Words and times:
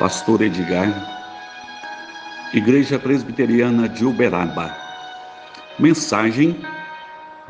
Pastor 0.00 0.40
Edgar, 0.40 0.88
Igreja 2.54 2.98
Presbiteriana 2.98 3.86
de 3.86 4.02
Uberaba. 4.02 4.74
Mensagem: 5.78 6.58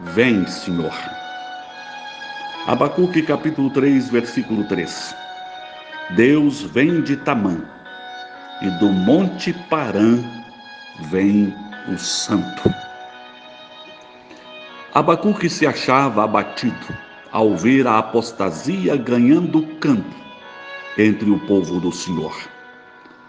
Vem, 0.00 0.44
Senhor. 0.48 0.92
Abacuque 2.66 3.22
capítulo 3.22 3.70
3, 3.70 4.10
versículo 4.10 4.64
3. 4.64 5.14
Deus 6.16 6.62
vem 6.62 7.02
de 7.02 7.18
Tamã, 7.18 7.56
e 8.60 8.68
do 8.80 8.88
monte 8.88 9.52
Parã 9.70 10.18
vem 11.02 11.54
o 11.86 11.96
Santo. 11.96 12.74
Abacuque 14.92 15.48
se 15.48 15.68
achava 15.68 16.24
abatido 16.24 16.98
ao 17.30 17.56
ver 17.56 17.86
a 17.86 17.98
apostasia 17.98 18.96
ganhando 18.96 19.64
campo 19.76 20.29
entre 21.00 21.30
o 21.30 21.38
povo 21.38 21.80
do 21.80 21.90
Senhor. 21.90 22.36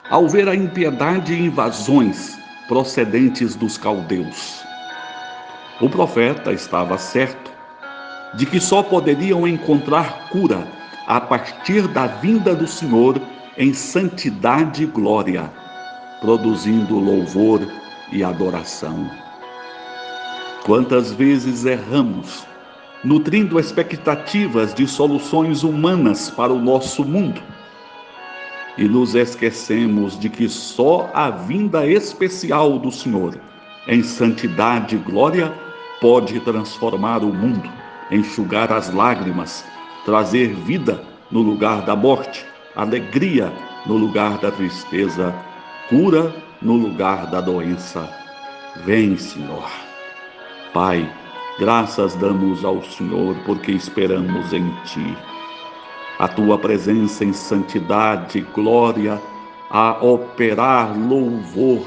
Ao 0.10 0.28
ver 0.28 0.48
a 0.50 0.56
impiedade 0.56 1.34
e 1.34 1.46
invasões 1.46 2.38
procedentes 2.68 3.56
dos 3.56 3.78
caldeus, 3.78 4.62
o 5.80 5.90
profeta 5.90 6.52
estava 6.52 6.98
certo 6.98 7.52
de 8.36 8.46
que 8.46 8.60
só 8.60 8.84
poderiam 8.84 9.48
encontrar 9.48 10.30
cura 10.30 10.68
a 11.08 11.20
partir 11.20 11.88
da 11.88 12.08
vinda 12.08 12.54
do 12.54 12.68
Senhor 12.68 13.22
em 13.58 13.74
santidade 13.74 14.84
e 14.84 14.86
glória, 14.86 15.50
produzindo 16.20 17.00
louvor 17.00 17.62
e 18.12 18.24
adoração. 18.24 19.10
Quantas 20.64 21.12
vezes 21.12 21.66
erramos 21.66 22.46
nutrindo 23.04 23.60
expectativas 23.60 24.74
de 24.74 24.88
soluções 24.88 25.64
humanas 25.64 26.30
para 26.30 26.54
o 26.54 26.62
nosso 26.62 27.04
mundo. 27.04 27.42
E 28.78 28.88
nos 28.88 29.16
esquecemos 29.16 30.18
de 30.20 30.30
que 30.30 30.48
só 30.48 31.10
a 31.14 31.30
vinda 31.30 31.86
especial 31.86 32.80
do 32.80 32.92
Senhor, 32.92 33.38
em 33.88 34.02
santidade 34.02 34.96
e 34.96 35.00
glória, 35.00 35.54
pode 36.00 36.40
transformar 36.40 37.24
o 37.24 37.34
mundo, 37.34 37.70
enxugar 38.10 38.72
as 38.72 38.94
lágrimas, 38.94 39.66
trazer 40.06 40.54
vida 40.54 41.04
no 41.30 41.42
lugar 41.42 41.82
da 41.84 41.96
morte, 41.96 42.46
alegria 42.76 43.52
no 43.86 43.98
lugar 43.98 44.38
da 44.38 44.52
tristeza, 44.52 45.34
cura 45.90 46.34
no 46.62 46.76
lugar 46.76 47.28
da 47.28 47.42
doença. 47.42 48.10
Vem, 48.86 49.18
Senhor. 49.18 49.70
Pai, 50.74 51.12
Graças 51.62 52.16
damos 52.16 52.66
ao 52.66 52.82
Senhor 52.84 53.36
porque 53.46 53.72
esperamos 53.72 54.52
em 54.52 54.68
Ti. 54.84 55.16
A 56.22 56.28
Tua 56.28 56.56
presença 56.56 57.26
em 57.26 57.34
santidade 57.34 58.42
glória 58.54 59.20
a 59.72 59.98
operar 60.06 60.96
louvor, 60.96 61.84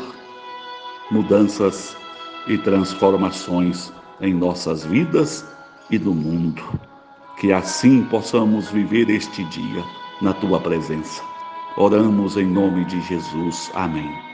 mudanças 1.08 1.96
e 2.48 2.58
transformações 2.58 3.92
em 4.20 4.34
nossas 4.34 4.84
vidas 4.84 5.46
e 5.88 6.00
no 6.00 6.12
mundo. 6.12 6.64
Que 7.38 7.52
assim 7.52 8.02
possamos 8.06 8.68
viver 8.72 9.08
este 9.08 9.44
dia 9.44 9.84
na 10.20 10.32
Tua 10.32 10.58
presença. 10.58 11.22
Oramos 11.76 12.36
em 12.36 12.44
nome 12.44 12.84
de 12.86 13.00
Jesus. 13.02 13.70
Amém. 13.72 14.33